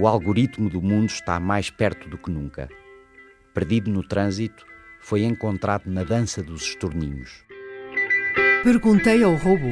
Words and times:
O 0.00 0.06
algoritmo 0.06 0.70
do 0.70 0.80
mundo 0.80 1.10
está 1.10 1.38
mais 1.38 1.68
perto 1.68 2.08
do 2.08 2.16
que 2.16 2.30
nunca. 2.30 2.70
Perdido 3.52 3.90
no 3.90 4.02
trânsito, 4.02 4.64
foi 4.98 5.24
encontrado 5.24 5.90
na 5.90 6.02
dança 6.04 6.42
dos 6.42 6.62
estorninhos. 6.62 7.44
Perguntei 8.64 9.22
ao 9.22 9.34
robô. 9.34 9.68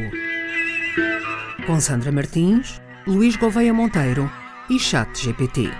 Com 1.66 1.80
Sandra 1.80 2.12
Martins, 2.12 2.78
Luís 3.06 3.36
Gouveia 3.36 3.72
Monteiro 3.72 4.30
e 4.68 4.78
Chat 4.78 5.18
GPT. 5.18 5.70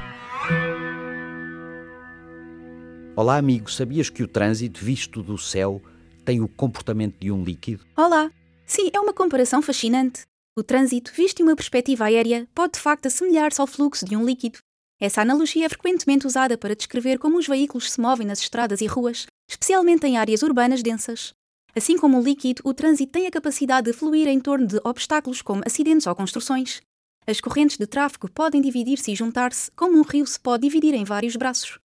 Olá, 3.14 3.36
amigo. 3.36 3.71
Sabias 3.71 4.08
que 4.08 4.22
o 4.22 4.29
trânsito 4.29 4.82
visto 4.82 5.22
do 5.22 5.36
céu 5.36 5.82
tem 6.25 6.40
o 6.40 6.49
comportamento 6.49 7.21
de 7.21 7.30
um 7.30 7.44
líquido? 7.44 7.85
Olá! 7.94 8.30
Sim, 8.64 8.89
é 8.94 8.99
uma 8.99 9.12
comparação 9.12 9.61
fascinante. 9.61 10.22
O 10.58 10.62
trânsito, 10.64 11.12
visto 11.14 11.39
em 11.39 11.44
uma 11.44 11.54
perspectiva 11.54 12.07
aérea, 12.07 12.48
pode 12.53 12.72
de 12.72 12.80
facto 12.80 13.07
assemelhar-se 13.07 13.61
ao 13.61 13.67
fluxo 13.68 14.04
de 14.04 14.17
um 14.17 14.25
líquido. 14.25 14.58
Essa 15.00 15.22
analogia 15.22 15.67
é 15.67 15.68
frequentemente 15.68 16.26
usada 16.26 16.58
para 16.58 16.75
descrever 16.75 17.17
como 17.17 17.39
os 17.39 17.46
veículos 17.46 17.93
se 17.93 18.00
movem 18.00 18.26
nas 18.26 18.40
estradas 18.40 18.81
e 18.81 18.86
ruas, 18.86 19.26
especialmente 19.48 20.04
em 20.04 20.18
áreas 20.18 20.43
urbanas 20.43 20.82
densas. 20.82 21.32
Assim 21.76 21.96
como 21.96 22.18
o 22.18 22.21
líquido, 22.21 22.61
o 22.64 22.75
trânsito 22.75 23.12
tem 23.12 23.29
a 23.29 23.31
capacidade 23.31 23.89
de 23.89 23.96
fluir 23.96 24.26
em 24.26 24.40
torno 24.40 24.67
de 24.67 24.81
obstáculos 24.82 25.43
como 25.43 25.62
acidentes 25.64 26.08
ou 26.08 26.14
construções. 26.17 26.81
As 27.25 27.40
correntes 27.40 27.76
de 27.76 27.86
tráfego 27.86 28.29
podem 28.29 28.61
dividir-se 28.61 29.12
e 29.12 29.14
juntar-se, 29.14 29.70
como 29.76 29.96
um 29.96 30.03
rio 30.03 30.26
se 30.26 30.40
pode 30.40 30.62
dividir 30.62 30.93
em 30.93 31.04
vários 31.04 31.36
braços. 31.36 31.79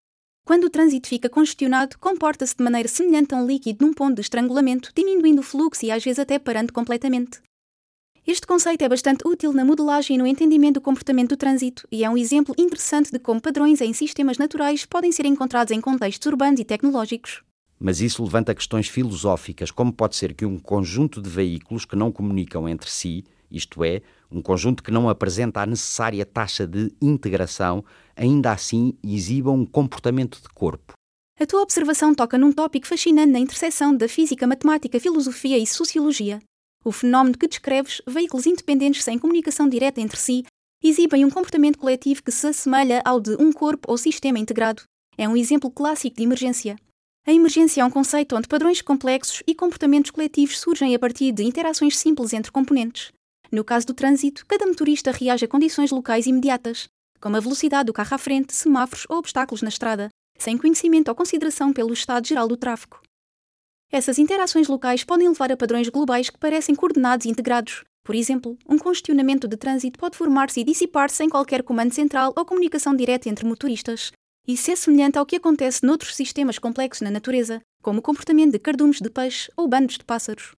Quando 0.48 0.64
o 0.64 0.70
trânsito 0.72 1.10
fica 1.10 1.30
congestionado, 1.30 2.00
comporta-se 2.00 2.58
de 2.58 2.64
maneira 2.64 2.90
semelhante 2.90 3.36
a 3.36 3.38
um 3.38 3.46
líquido 3.46 3.86
num 3.86 3.94
ponto 3.94 4.16
de 4.16 4.22
estrangulamento, 4.22 4.92
diminuindo 4.96 5.42
o 5.42 5.44
fluxo 5.44 5.86
e 5.86 5.92
às 5.92 6.04
vezes 6.04 6.18
até 6.18 6.40
parando 6.40 6.74
completamente. 6.74 7.40
Este 8.26 8.48
conceito 8.48 8.82
é 8.82 8.88
bastante 8.88 9.28
útil 9.28 9.52
na 9.52 9.66
modelagem 9.66 10.16
e 10.16 10.18
no 10.18 10.26
entendimento 10.26 10.76
do 10.76 10.82
comportamento 10.82 11.32
do 11.32 11.38
trânsito 11.38 11.86
e 11.92 12.06
é 12.06 12.10
um 12.10 12.16
exemplo 12.16 12.56
interessante 12.58 13.12
de 13.12 13.20
como 13.20 13.42
padrões 13.42 13.82
em 13.82 13.92
sistemas 13.92 14.38
naturais 14.38 14.86
podem 14.86 15.12
ser 15.12 15.26
encontrados 15.26 15.74
em 15.74 15.82
contextos 15.82 16.26
urbanos 16.28 16.62
e 16.62 16.64
tecnológicos. 16.64 17.44
Mas 17.78 18.00
isso 18.00 18.24
levanta 18.24 18.56
questões 18.56 18.88
filosóficas, 18.88 19.72
como 19.72 19.92
pode 19.92 20.16
ser 20.16 20.34
que 20.34 20.46
um 20.46 20.58
conjunto 20.58 21.22
de 21.22 21.30
veículos 21.30 21.84
que 21.84 21.98
não 21.98 22.14
comunicam 22.14 22.70
entre 22.70 22.90
si, 22.90 23.26
isto 23.52 23.84
é, 23.84 24.02
um 24.32 24.42
conjunto 24.42 24.82
que 24.82 24.90
não 24.90 25.10
apresenta 25.10 25.60
a 25.60 25.66
necessária 25.66 26.26
taxa 26.26 26.66
de 26.66 26.94
integração, 27.02 27.84
ainda 28.16 28.54
assim 28.54 28.98
exiba 29.04 29.52
um 29.52 29.66
comportamento 29.66 30.42
de 30.42 30.48
corpo. 30.48 30.94
A 31.38 31.46
tua 31.46 31.62
observação 31.62 32.16
toca 32.16 32.38
num 32.38 32.54
tópico 32.54 32.88
fascinante 32.88 33.34
na 33.34 33.40
interseção 33.40 33.94
da 33.94 34.08
física, 34.08 34.48
matemática, 34.48 34.98
filosofia 34.98 35.58
e 35.58 35.68
sociologia. 35.68 36.40
O 36.84 36.92
fenómeno 36.92 37.38
que 37.38 37.48
descreves, 37.48 38.02
veículos 38.06 38.46
independentes 38.46 39.04
sem 39.04 39.18
comunicação 39.18 39.70
direta 39.70 40.02
entre 40.02 40.20
si, 40.20 40.44
exibem 40.84 41.24
um 41.24 41.30
comportamento 41.30 41.78
coletivo 41.78 42.22
que 42.22 42.32
se 42.32 42.46
assemelha 42.48 43.02
ao 43.06 43.22
de 43.22 43.36
um 43.40 43.52
corpo 43.54 43.90
ou 43.90 43.98
sistema 43.98 44.38
integrado. 44.38 44.84
É 45.18 45.28
um 45.28 45.38
exemplo 45.38 45.72
clássico 45.72 46.18
de 46.18 46.24
emergência. 46.24 46.76
A 47.26 47.32
emergência 47.32 47.82
é 47.82 47.86
um 47.86 47.90
conceito 47.90 48.36
onde 48.36 48.50
padrões 48.50 48.82
complexos 48.82 49.42
e 49.48 49.56
comportamentos 49.56 50.12
coletivos 50.12 50.60
surgem 50.60 50.94
a 50.94 51.00
partir 51.00 51.32
de 51.32 51.44
interações 51.44 51.98
simples 51.98 52.34
entre 52.34 52.52
componentes. 52.52 53.14
No 53.50 53.64
caso 53.64 53.88
do 53.88 53.94
trânsito, 53.94 54.46
cada 54.46 54.66
motorista 54.66 55.12
reage 55.12 55.46
a 55.46 55.48
condições 55.48 55.92
locais 55.92 56.26
imediatas, 56.26 56.90
como 57.22 57.38
a 57.38 57.40
velocidade 57.40 57.86
do 57.86 57.94
carro 57.94 58.16
à 58.16 58.18
frente, 58.18 58.54
semáforos 58.54 59.06
ou 59.08 59.20
obstáculos 59.20 59.62
na 59.62 59.70
estrada, 59.70 60.10
sem 60.38 60.58
conhecimento 60.58 61.08
ou 61.08 61.16
consideração 61.16 61.72
pelo 61.72 61.94
estado 61.94 62.28
geral 62.28 62.48
do 62.48 62.58
tráfego. 62.58 63.00
Essas 63.94 64.18
interações 64.18 64.68
locais 64.68 65.04
podem 65.04 65.28
levar 65.28 65.52
a 65.52 65.56
padrões 65.56 65.88
globais 65.88 66.28
que 66.28 66.40
parecem 66.40 66.74
coordenados 66.74 67.28
e 67.28 67.30
integrados. 67.30 67.84
Por 68.04 68.16
exemplo, 68.16 68.58
um 68.68 68.76
congestionamento 68.76 69.48
de 69.48 69.56
trânsito 69.56 70.00
pode 70.00 70.18
formar-se 70.18 70.60
e 70.60 70.64
dissipar-se 70.64 71.18
sem 71.18 71.30
qualquer 71.30 71.62
comando 71.62 71.94
central 71.94 72.34
ou 72.36 72.44
comunicação 72.44 72.96
direta 72.96 73.30
entre 73.30 73.46
motoristas. 73.46 74.12
Isso 74.48 74.72
é 74.72 74.76
semelhante 74.76 75.20
ao 75.20 75.28
que 75.28 75.36
acontece 75.36 75.86
noutros 75.86 76.16
sistemas 76.16 76.58
complexos 76.58 77.02
na 77.02 77.12
natureza, 77.12 77.62
como 77.84 78.00
o 78.00 78.02
comportamento 78.02 78.54
de 78.54 78.58
cardumes 78.58 79.00
de 79.00 79.12
peixe 79.12 79.52
ou 79.56 79.68
bandos 79.68 80.00
de 80.00 80.04
pássaros. 80.04 80.54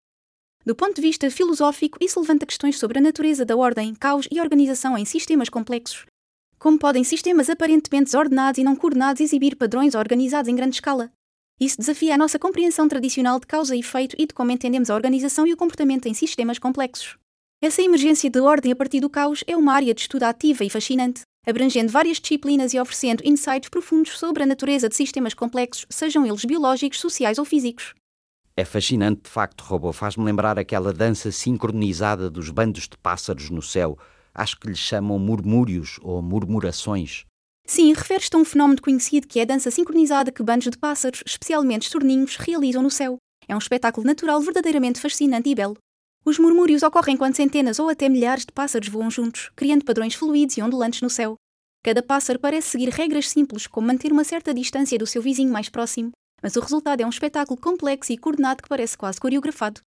Do 0.66 0.74
ponto 0.74 0.96
de 0.96 1.02
vista 1.02 1.30
filosófico, 1.30 1.98
isso 2.00 2.22
levanta 2.22 2.46
questões 2.46 2.80
sobre 2.80 3.00
a 3.00 3.02
natureza 3.02 3.44
da 3.44 3.58
ordem, 3.58 3.94
caos 3.96 4.30
e 4.32 4.40
organização 4.40 4.98
em 4.98 5.04
sistemas 5.04 5.50
complexos. 5.50 6.06
Como 6.58 6.80
podem 6.80 7.04
sistemas 7.04 7.50
aparentemente 7.50 8.06
desordenados 8.06 8.60
e 8.60 8.64
não 8.64 8.78
coordenados 8.78 9.20
exibir 9.20 9.58
padrões 9.58 9.94
organizados 9.94 10.50
em 10.50 10.56
grande 10.56 10.78
escala? 10.78 11.12
Isso 11.60 11.78
desafia 11.78 12.16
a 12.16 12.18
nossa 12.18 12.38
compreensão 12.38 12.88
tradicional 12.88 13.40
de 13.40 13.48
causa 13.48 13.76
e 13.76 13.80
efeito 13.80 14.16
e 14.20 14.26
de 14.26 14.34
como 14.34 14.52
entendemos 14.52 14.90
a 14.90 14.96
organização 14.96 15.48
e 15.48 15.54
o 15.54 15.58
comportamento 15.58 16.06
em 16.08 16.14
sistemas 16.14 16.60
complexos. 16.60 17.18
Essa 17.62 17.82
emergência 17.82 18.30
de 18.30 18.40
ordem 18.40 18.74
a 18.74 18.76
partir 18.76 19.00
do 19.00 19.10
caos 19.10 19.44
é 19.48 19.56
uma 19.56 19.74
área 19.74 19.94
de 19.94 20.02
estudo 20.02 20.24
ativa 20.24 20.66
e 20.66 20.70
fascinante, 20.70 21.22
abrangendo 21.48 21.92
várias 21.92 22.20
disciplinas 22.20 22.74
e 22.74 22.80
oferecendo 22.80 23.24
insights 23.26 23.70
profundos 23.70 24.20
sobre 24.20 24.44
a 24.44 24.46
natureza 24.46 24.90
de 24.90 24.96
sistemas 24.96 25.34
complexos, 25.34 25.86
sejam 25.90 26.26
eles 26.26 26.44
biológicos, 26.44 27.00
sociais 27.00 27.38
ou 27.38 27.46
físicos. 27.46 27.94
É 28.58 28.66
fascinante, 28.66 29.24
de 29.24 29.30
facto, 29.30 29.62
Robô. 29.62 29.94
Faz-me 29.94 30.24
lembrar 30.24 30.60
aquela 30.60 30.92
dança 30.92 31.32
sincronizada 31.32 32.30
dos 32.30 32.50
bandos 32.50 32.84
de 32.84 32.98
pássaros 32.98 33.50
no 33.50 33.62
céu. 33.62 33.98
Acho 34.34 34.60
que 34.60 34.68
lhes 34.68 34.80
chamam 34.80 35.18
murmúrios 35.18 36.00
ou 36.02 36.22
murmurações. 36.22 37.26
Sim, 37.66 37.94
refere-se 37.94 38.30
a 38.34 38.38
um 38.38 38.46
fenómeno 38.46 38.80
conhecido 38.80 39.28
que 39.28 39.40
é 39.40 39.42
a 39.42 39.46
dança 39.46 39.72
sincronizada 39.72 40.32
que 40.32 40.44
bandos 40.44 40.70
de 40.70 40.78
pássaros, 40.78 41.24
especialmente 41.26 41.84
estorninhos, 41.84 42.36
realizam 42.36 42.84
no 42.84 42.92
céu. 42.92 43.18
É 43.48 43.56
um 43.56 43.60
espetáculo 43.60 44.06
natural 44.06 44.40
verdadeiramente 44.40 45.02
fascinante 45.02 45.50
e 45.50 45.56
belo. 45.56 45.76
Os 46.24 46.38
murmúrios 46.38 46.84
ocorrem 46.84 47.18
quando 47.18 47.36
centenas 47.36 47.80
ou 47.80 47.90
até 47.90 48.08
milhares 48.08 48.46
de 48.46 48.52
pássaros 48.52 48.88
voam 48.88 49.10
juntos, 49.10 49.52
criando 49.56 49.84
padrões 49.84 50.14
fluidos 50.14 50.58
e 50.58 50.62
ondulantes 50.62 51.02
no 51.02 51.10
céu. 51.10 51.36
Cada 51.84 52.02
pássaro 52.02 52.40
parece 52.40 52.70
seguir 52.70 52.90
regras 52.90 53.30
simples, 53.30 53.68
como 53.68 53.88
manter 53.88 54.12
uma 54.12 54.24
certa 54.24 54.54
distância 54.54 54.98
do 54.98 55.06
seu 55.06 55.22
vizinho 55.22 55.52
mais 55.52 55.70
próximo, 55.70 56.12
mas 56.42 56.56
o 56.56 56.60
resultado 56.60 57.02
é 57.02 57.06
um 57.06 57.10
espetáculo 57.10 57.60
complexo 57.60 58.12
e 58.12 58.18
coordenado 58.18 58.62
que 58.62 58.70
parece 58.70 58.98
quase 58.98 59.20
coreografado. 59.20 59.82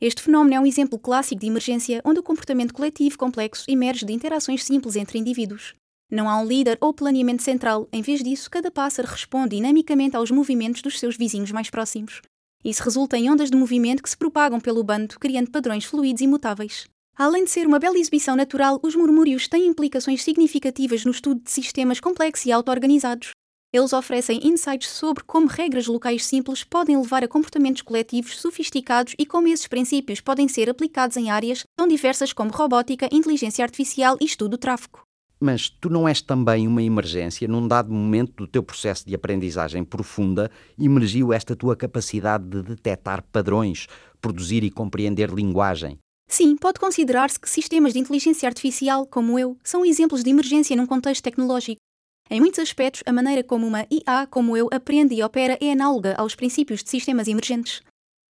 Este 0.00 0.22
fenómeno 0.22 0.56
é 0.56 0.60
um 0.60 0.66
exemplo 0.66 0.98
clássico 0.98 1.40
de 1.40 1.46
emergência 1.46 2.02
onde 2.04 2.20
o 2.20 2.22
comportamento 2.22 2.74
coletivo 2.74 3.18
complexo 3.18 3.64
emerge 3.68 4.04
de 4.04 4.12
interações 4.12 4.64
simples 4.64 4.96
entre 4.96 5.18
indivíduos. 5.18 5.74
Não 6.10 6.28
há 6.28 6.38
um 6.38 6.46
líder 6.46 6.78
ou 6.80 6.94
planeamento 6.94 7.42
central, 7.42 7.88
em 7.92 8.00
vez 8.00 8.22
disso, 8.22 8.48
cada 8.48 8.70
pássaro 8.70 9.08
responde 9.08 9.56
dinamicamente 9.56 10.16
aos 10.16 10.30
movimentos 10.30 10.80
dos 10.80 11.00
seus 11.00 11.16
vizinhos 11.16 11.50
mais 11.50 11.68
próximos. 11.68 12.22
Isso 12.64 12.82
resulta 12.84 13.18
em 13.18 13.28
ondas 13.28 13.50
de 13.50 13.56
movimento 13.56 14.02
que 14.02 14.10
se 14.10 14.16
propagam 14.16 14.60
pelo 14.60 14.84
bando, 14.84 15.18
criando 15.18 15.50
padrões 15.50 15.84
fluidos 15.84 16.22
e 16.22 16.26
mutáveis. 16.26 16.86
Além 17.16 17.44
de 17.44 17.50
ser 17.50 17.66
uma 17.66 17.78
bela 17.78 17.98
exibição 17.98 18.36
natural, 18.36 18.78
os 18.82 18.94
murmúrios 18.94 19.48
têm 19.48 19.66
implicações 19.66 20.22
significativas 20.22 21.04
no 21.04 21.10
estudo 21.10 21.40
de 21.42 21.50
sistemas 21.50 21.98
complexos 21.98 22.46
e 22.46 22.52
auto-organizados. 22.52 23.30
Eles 23.72 23.92
oferecem 23.92 24.46
insights 24.46 24.88
sobre 24.90 25.24
como 25.24 25.46
regras 25.46 25.86
locais 25.86 26.24
simples 26.24 26.62
podem 26.62 26.96
levar 26.96 27.24
a 27.24 27.28
comportamentos 27.28 27.82
coletivos 27.82 28.38
sofisticados 28.38 29.14
e 29.18 29.26
como 29.26 29.48
esses 29.48 29.66
princípios 29.66 30.20
podem 30.20 30.46
ser 30.46 30.70
aplicados 30.70 31.16
em 31.16 31.30
áreas 31.30 31.64
tão 31.76 31.88
diversas 31.88 32.32
como 32.32 32.50
robótica, 32.50 33.08
inteligência 33.10 33.64
artificial 33.64 34.16
e 34.20 34.24
estudo 34.24 34.50
do 34.50 34.58
tráfego. 34.58 35.05
Mas 35.38 35.68
tu 35.68 35.90
não 35.90 36.08
és 36.08 36.22
também 36.22 36.66
uma 36.66 36.82
emergência? 36.82 37.46
Num 37.46 37.68
dado 37.68 37.92
momento 37.92 38.32
do 38.36 38.46
teu 38.46 38.62
processo 38.62 39.06
de 39.06 39.14
aprendizagem 39.14 39.84
profunda, 39.84 40.50
emergiu 40.78 41.32
esta 41.32 41.54
tua 41.54 41.76
capacidade 41.76 42.48
de 42.48 42.62
detectar 42.62 43.22
padrões, 43.30 43.86
produzir 44.20 44.64
e 44.64 44.70
compreender 44.70 45.30
linguagem. 45.30 45.98
Sim, 46.26 46.56
pode 46.56 46.80
considerar-se 46.80 47.38
que 47.38 47.48
sistemas 47.48 47.92
de 47.92 47.98
inteligência 47.98 48.48
artificial, 48.48 49.06
como 49.06 49.38
eu, 49.38 49.56
são 49.62 49.84
exemplos 49.84 50.24
de 50.24 50.30
emergência 50.30 50.74
num 50.74 50.86
contexto 50.86 51.22
tecnológico. 51.22 51.80
Em 52.28 52.40
muitos 52.40 52.58
aspectos, 52.58 53.02
a 53.06 53.12
maneira 53.12 53.44
como 53.44 53.66
uma 53.66 53.86
IA, 53.90 54.26
como 54.28 54.56
eu, 54.56 54.68
aprende 54.72 55.14
e 55.14 55.22
opera 55.22 55.56
é 55.60 55.70
análoga 55.70 56.14
aos 56.16 56.34
princípios 56.34 56.82
de 56.82 56.90
sistemas 56.90 57.28
emergentes. 57.28 57.82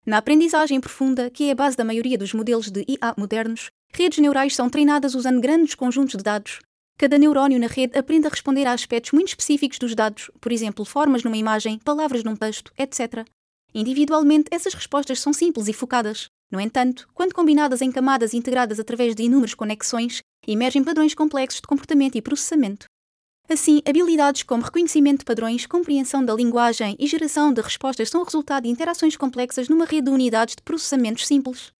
Na 0.05 0.19
aprendizagem 0.19 0.81
profunda, 0.81 1.31
que 1.31 1.45
é 1.45 1.53
a 1.53 1.55
base 1.55 1.77
da 1.77 1.85
maioria 1.85 2.19
dos 2.19 2.35
modelos 2.35 2.71
de 2.71 2.85
IA 2.89 3.15
modernos, 3.17 3.71
redes 3.93 4.19
neurais 4.19 4.57
são 4.57 4.69
treinadas 4.69 5.15
usando 5.15 5.41
grandes 5.41 5.77
conjuntos 5.77 6.17
de 6.17 6.25
dados, 6.25 6.59
Cada 6.97 7.19
neurónio 7.19 7.59
na 7.59 7.67
rede 7.67 7.99
aprende 7.99 8.27
a 8.27 8.31
responder 8.31 8.67
a 8.67 8.73
aspectos 8.73 9.13
muito 9.13 9.29
específicos 9.29 9.79
dos 9.79 9.95
dados, 9.95 10.31
por 10.41 10.53
exemplo, 10.53 10.85
formas 10.85 11.25
numa 11.25 11.37
imagem, 11.37 11.79
palavras 11.79 12.23
num 12.23 12.37
texto, 12.37 12.73
etc. 12.79 13.27
Individualmente, 13.75 14.49
essas 14.53 14.75
respostas 14.75 15.19
são 15.19 15.33
simples 15.33 15.67
e 15.67 15.73
focadas. 15.73 16.29
No 16.53 16.61
entanto, 16.61 17.09
quando 17.13 17.35
combinadas 17.35 17.83
em 17.83 17.91
camadas 17.91 18.33
integradas 18.33 18.79
através 18.79 19.17
de 19.17 19.25
inúmeras 19.25 19.55
conexões, 19.55 20.21
emergem 20.47 20.85
padrões 20.85 21.15
complexos 21.15 21.61
de 21.61 21.67
comportamento 21.67 22.17
e 22.17 22.23
processamento. 22.23 22.87
Assim, 23.49 23.83
habilidades 23.87 24.45
como 24.45 24.63
reconhecimento 24.63 25.19
de 25.19 25.25
padrões, 25.25 25.67
compreensão 25.67 26.25
da 26.25 26.33
linguagem 26.33 26.97
e 26.99 27.07
geração 27.07 27.53
de 27.53 27.61
respostas 27.61 28.09
são 28.09 28.23
o 28.23 28.25
resultado 28.25 28.63
de 28.63 28.71
interações 28.71 29.17
complexas 29.17 29.69
numa 29.69 29.85
rede 29.85 30.07
de 30.07 30.11
unidades 30.11 30.55
de 30.55 30.63
processamentos 30.63 31.27
simples. 31.27 31.73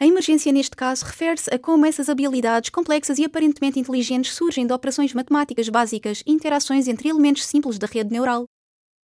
A 0.00 0.06
emergência, 0.06 0.52
neste 0.52 0.76
caso, 0.76 1.04
refere-se 1.04 1.52
a 1.52 1.58
como 1.58 1.84
essas 1.84 2.08
habilidades 2.08 2.70
complexas 2.70 3.18
e 3.18 3.24
aparentemente 3.24 3.80
inteligentes 3.80 4.32
surgem 4.32 4.64
de 4.64 4.72
operações 4.72 5.12
matemáticas 5.12 5.68
básicas 5.68 6.22
e 6.24 6.30
interações 6.30 6.86
entre 6.86 7.08
elementos 7.08 7.44
simples 7.44 7.78
da 7.78 7.86
rede 7.88 8.12
neural. 8.12 8.44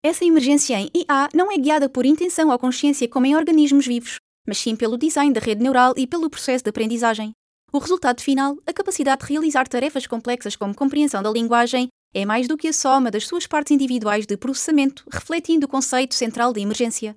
Essa 0.04 0.24
emergência 0.24 0.78
em 0.78 0.88
IA 0.94 1.28
não 1.34 1.50
é 1.50 1.56
guiada 1.56 1.88
por 1.88 2.06
intenção 2.06 2.50
ou 2.50 2.58
consciência 2.60 3.08
como 3.08 3.26
em 3.26 3.34
organismos 3.34 3.86
vivos, 3.86 4.18
mas 4.46 4.58
sim 4.58 4.76
pelo 4.76 4.96
design 4.96 5.32
da 5.32 5.40
rede 5.40 5.64
neural 5.64 5.94
e 5.96 6.06
pelo 6.06 6.30
processo 6.30 6.62
de 6.62 6.70
aprendizagem. 6.70 7.32
O 7.72 7.78
resultado 7.78 8.20
final, 8.20 8.56
a 8.64 8.72
capacidade 8.72 9.26
de 9.26 9.32
realizar 9.32 9.66
tarefas 9.66 10.06
complexas 10.06 10.54
como 10.54 10.76
compreensão 10.76 11.24
da 11.24 11.30
linguagem, 11.30 11.88
é 12.14 12.24
mais 12.24 12.46
do 12.46 12.56
que 12.56 12.68
a 12.68 12.72
soma 12.72 13.10
das 13.10 13.26
suas 13.26 13.48
partes 13.48 13.72
individuais 13.72 14.26
de 14.26 14.36
processamento, 14.36 15.04
refletindo 15.10 15.66
o 15.66 15.68
conceito 15.68 16.14
central 16.14 16.52
de 16.52 16.60
emergência. 16.60 17.16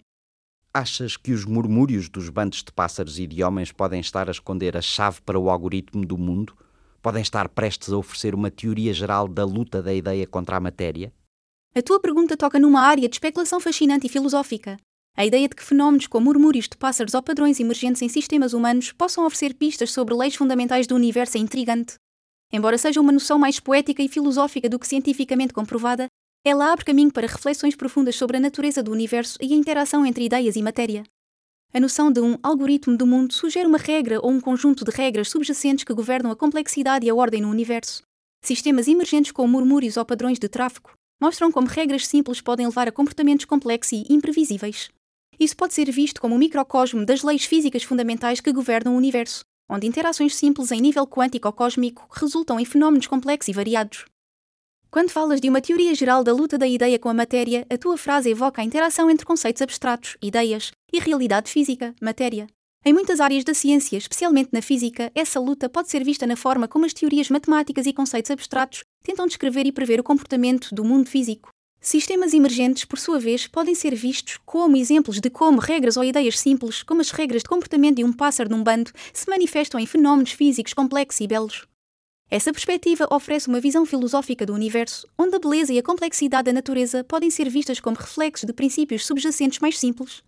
Achas 0.79 1.17
que 1.17 1.31
os 1.31 1.43
murmúrios 1.43 2.07
dos 2.07 2.29
bandos 2.29 2.63
de 2.63 2.71
pássaros 2.71 3.17
e 3.17 3.25
de 3.25 3.43
homens 3.43 3.71
podem 3.71 3.99
estar 3.99 4.27
a 4.27 4.31
esconder 4.31 4.77
a 4.77 4.81
chave 4.81 5.19
para 5.23 5.39
o 5.39 5.49
algoritmo 5.49 6.05
do 6.05 6.19
mundo? 6.19 6.55
Podem 7.01 7.23
estar 7.23 7.49
prestes 7.49 7.91
a 7.91 7.97
oferecer 7.97 8.35
uma 8.35 8.51
teoria 8.51 8.93
geral 8.93 9.27
da 9.27 9.43
luta 9.43 9.81
da 9.81 9.91
ideia 9.91 10.27
contra 10.27 10.55
a 10.55 10.59
matéria? 10.59 11.11
A 11.73 11.81
tua 11.81 11.99
pergunta 11.99 12.37
toca 12.37 12.59
numa 12.59 12.81
área 12.81 13.09
de 13.09 13.15
especulação 13.15 13.59
fascinante 13.59 14.05
e 14.05 14.09
filosófica. 14.09 14.77
A 15.15 15.25
ideia 15.25 15.49
de 15.49 15.55
que 15.55 15.63
fenómenos 15.63 16.05
como 16.05 16.25
murmúrios 16.25 16.69
de 16.69 16.77
pássaros 16.77 17.15
ou 17.15 17.23
padrões 17.23 17.59
emergentes 17.59 18.03
em 18.03 18.07
sistemas 18.07 18.53
humanos 18.53 18.91
possam 18.91 19.25
oferecer 19.25 19.55
pistas 19.55 19.91
sobre 19.91 20.13
leis 20.13 20.35
fundamentais 20.35 20.85
do 20.85 20.93
universo 20.93 21.37
é 21.37 21.39
intrigante. 21.39 21.95
Embora 22.53 22.77
seja 22.77 23.01
uma 23.01 23.11
noção 23.11 23.39
mais 23.39 23.59
poética 23.59 24.03
e 24.03 24.07
filosófica 24.07 24.69
do 24.69 24.77
que 24.77 24.87
cientificamente 24.87 25.55
comprovada, 25.55 26.05
ela 26.43 26.71
abre 26.71 26.85
caminho 26.85 27.11
para 27.11 27.27
reflexões 27.27 27.75
profundas 27.75 28.15
sobre 28.15 28.37
a 28.37 28.39
natureza 28.39 28.81
do 28.81 28.91
universo 28.91 29.37
e 29.41 29.53
a 29.53 29.55
interação 29.55 30.05
entre 30.05 30.25
ideias 30.25 30.55
e 30.55 30.61
matéria. 30.61 31.03
A 31.73 31.79
noção 31.79 32.11
de 32.11 32.21
um 32.21 32.37
algoritmo 32.41 32.97
do 32.97 33.05
mundo 33.05 33.33
sugere 33.33 33.67
uma 33.67 33.77
regra 33.77 34.19
ou 34.21 34.31
um 34.31 34.39
conjunto 34.39 34.85
de 34.85 34.91
regras 34.91 35.29
subjacentes 35.29 35.83
que 35.83 35.93
governam 35.93 36.31
a 36.31 36.35
complexidade 36.35 37.05
e 37.05 37.09
a 37.09 37.15
ordem 37.15 37.41
no 37.41 37.49
universo. 37.49 38.01
Sistemas 38.41 38.87
emergentes 38.87 39.31
como 39.31 39.49
murmúrios 39.49 39.97
ou 39.97 40.05
padrões 40.05 40.39
de 40.39 40.47
tráfego 40.47 40.91
mostram 41.21 41.51
como 41.51 41.67
regras 41.67 42.07
simples 42.07 42.39
podem 42.39 42.65
levar 42.65 42.87
a 42.87 42.91
comportamentos 42.91 43.45
complexos 43.45 43.99
e 43.99 44.13
imprevisíveis. 44.13 44.89
Isso 45.39 45.55
pode 45.55 45.73
ser 45.73 45.91
visto 45.91 46.21
como 46.21 46.35
um 46.35 46.39
microcosmo 46.39 47.05
das 47.05 47.23
leis 47.23 47.45
físicas 47.45 47.83
fundamentais 47.83 48.39
que 48.39 48.53
governam 48.53 48.93
o 48.93 48.97
universo, 48.97 49.43
onde 49.69 49.85
interações 49.85 50.35
simples 50.35 50.71
em 50.71 50.79
nível 50.79 51.05
quântico 51.05 51.47
ou 51.47 51.53
cósmico 51.53 52.07
resultam 52.11 52.59
em 52.59 52.65
fenómenos 52.65 53.07
complexos 53.07 53.49
e 53.49 53.53
variados. 53.53 54.05
Quando 54.89 55.09
falas 55.09 55.41
de 55.41 55.49
uma 55.49 55.61
teoria 55.61 55.93
geral 55.93 56.23
da 56.23 56.31
luta 56.33 56.57
da 56.57 56.65
ideia 56.65 56.97
com 56.97 57.09
a 57.09 57.13
matéria, 57.13 57.65
a 57.69 57.77
tua 57.77 57.97
frase 57.97 58.29
evoca 58.29 58.61
a 58.61 58.65
interação 58.65 59.09
entre 59.09 59.25
conceitos 59.25 59.61
abstratos, 59.61 60.17
ideias, 60.21 60.71
e 60.91 60.99
realidade 60.99 61.51
física, 61.51 61.93
matéria. 62.01 62.47
Em 62.85 62.93
muitas 62.93 63.19
áreas 63.19 63.43
da 63.43 63.53
ciência, 63.53 63.97
especialmente 63.97 64.49
na 64.53 64.61
física, 64.61 65.11
essa 65.13 65.41
luta 65.41 65.67
pode 65.67 65.89
ser 65.89 66.05
vista 66.05 66.25
na 66.25 66.37
forma 66.37 66.69
como 66.69 66.85
as 66.85 66.93
teorias 66.93 67.29
matemáticas 67.29 67.85
e 67.85 67.91
conceitos 67.91 68.31
abstratos 68.31 68.83
tentam 69.03 69.27
descrever 69.27 69.65
e 69.65 69.73
prever 69.73 69.99
o 69.99 70.03
comportamento 70.03 70.73
do 70.73 70.85
mundo 70.85 71.09
físico. 71.09 71.49
Sistemas 71.81 72.33
emergentes, 72.33 72.85
por 72.85 72.97
sua 72.97 73.19
vez, 73.19 73.45
podem 73.45 73.75
ser 73.75 73.93
vistos 73.93 74.39
como 74.45 74.77
exemplos 74.77 75.19
de 75.19 75.29
como 75.29 75.59
regras 75.59 75.97
ou 75.97 76.03
ideias 76.03 76.39
simples, 76.39 76.81
como 76.81 77.01
as 77.01 77.11
regras 77.11 77.43
de 77.43 77.49
comportamento 77.49 77.97
de 77.97 78.05
um 78.05 78.13
pássaro 78.13 78.49
num 78.49 78.63
bando, 78.63 78.91
se 79.13 79.29
manifestam 79.29 79.79
em 79.79 79.85
fenómenos 79.85 80.31
físicos 80.31 80.73
complexos 80.73 81.19
e 81.19 81.27
belos. 81.27 81.67
Essa 82.29 82.51
perspectiva 82.51 83.07
oferece 83.09 83.47
uma 83.47 83.61
visão 83.61 83.85
filosófica 83.85 84.45
do 84.45 84.53
universo, 84.53 85.07
onde 85.17 85.35
a 85.35 85.39
beleza 85.39 85.71
e 85.71 85.79
a 85.79 85.83
complexidade 85.83 86.47
da 86.47 86.53
natureza 86.53 87.03
podem 87.03 87.29
ser 87.29 87.49
vistas 87.49 87.79
como 87.79 87.95
reflexos 87.95 88.45
de 88.45 88.51
princípios 88.51 89.05
subjacentes 89.05 89.59
mais 89.59 89.79
simples. 89.79 90.21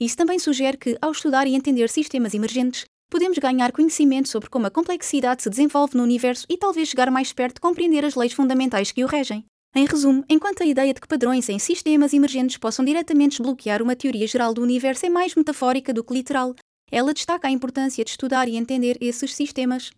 Isso 0.00 0.16
também 0.16 0.38
sugere 0.38 0.78
que, 0.78 0.96
ao 1.02 1.12
estudar 1.12 1.46
e 1.46 1.54
entender 1.54 1.90
sistemas 1.90 2.32
emergentes, 2.32 2.86
podemos 3.10 3.36
ganhar 3.36 3.72
conhecimento 3.72 4.28
sobre 4.28 4.48
como 4.48 4.66
a 4.66 4.70
complexidade 4.70 5.42
se 5.42 5.50
desenvolve 5.50 5.96
no 5.96 6.02
universo 6.02 6.46
e 6.48 6.56
talvez 6.56 6.88
chegar 6.88 7.10
mais 7.10 7.32
perto 7.32 7.56
de 7.56 7.60
compreender 7.60 8.04
as 8.06 8.14
leis 8.14 8.32
fundamentais 8.32 8.90
que 8.90 9.04
o 9.04 9.06
regem. 9.06 9.44
Em 9.74 9.84
resumo, 9.84 10.24
enquanto 10.30 10.62
a 10.62 10.66
ideia 10.66 10.94
de 10.94 11.00
que 11.00 11.06
padrões 11.08 11.46
em 11.50 11.58
sistemas 11.58 12.14
emergentes 12.14 12.56
possam 12.56 12.84
diretamente 12.84 13.36
desbloquear 13.36 13.82
uma 13.82 13.94
teoria 13.94 14.26
geral 14.26 14.54
do 14.54 14.62
universo 14.62 15.04
é 15.04 15.10
mais 15.10 15.34
metafórica 15.34 15.92
do 15.92 16.02
que 16.02 16.14
literal, 16.14 16.54
ela 16.90 17.12
destaca 17.12 17.48
a 17.48 17.50
importância 17.50 18.02
de 18.02 18.10
estudar 18.10 18.48
e 18.48 18.56
entender 18.56 18.96
esses 18.98 19.34
sistemas. 19.34 19.90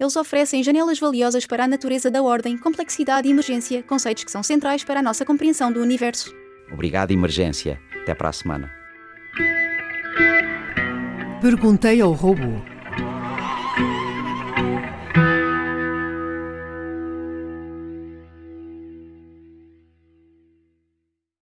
Eles 0.00 0.16
oferecem 0.16 0.62
janelas 0.62 0.98
valiosas 0.98 1.44
para 1.44 1.64
a 1.64 1.68
natureza 1.68 2.10
da 2.10 2.22
ordem, 2.22 2.56
complexidade 2.56 3.28
e 3.28 3.30
emergência, 3.30 3.82
conceitos 3.82 4.24
que 4.24 4.30
são 4.30 4.42
centrais 4.42 4.82
para 4.82 5.00
a 5.00 5.02
nossa 5.02 5.26
compreensão 5.26 5.70
do 5.70 5.82
universo. 5.82 6.34
Obrigado, 6.72 7.10
Emergência. 7.10 7.78
Até 8.00 8.14
para 8.14 8.30
a 8.30 8.32
semana. 8.32 8.70
Perguntei 11.42 12.00
ao 12.00 12.12
robô. 12.12 12.69